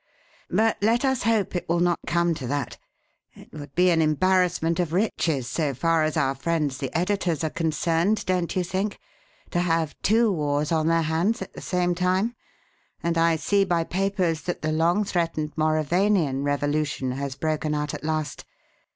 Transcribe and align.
"But 0.49 0.77
let 0.81 1.05
us 1.05 1.21
hope 1.21 1.55
it 1.55 1.69
will 1.69 1.79
not 1.79 1.99
come 2.07 2.33
to 2.33 2.47
that. 2.47 2.79
It 3.35 3.53
would 3.53 3.75
be 3.75 3.91
an 3.91 4.01
embarrassment 4.01 4.79
of 4.79 4.93
riches 4.93 5.47
so 5.47 5.75
far 5.75 6.03
as 6.03 6.17
our 6.17 6.33
friends 6.33 6.79
the 6.79 6.89
editors 6.97 7.43
are 7.43 7.51
concerned, 7.51 8.25
don't 8.25 8.55
you 8.55 8.63
think, 8.63 8.97
to 9.51 9.59
have 9.59 9.95
two 10.01 10.31
wars 10.31 10.71
on 10.71 10.87
their 10.87 11.03
hands 11.03 11.43
at 11.43 11.53
the 11.53 11.61
same 11.61 11.93
time? 11.93 12.33
And 13.03 13.15
I 13.15 13.35
see 13.35 13.63
by 13.63 13.83
papers 13.83 14.41
that 14.41 14.63
the 14.63 14.71
long 14.71 15.03
threatened 15.03 15.53
Mauravanian 15.55 16.43
revolution 16.43 17.11
has 17.11 17.35
broken 17.35 17.75
out 17.75 17.93
at 17.93 18.03
last. 18.03 18.43